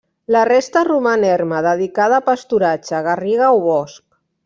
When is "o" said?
3.61-3.65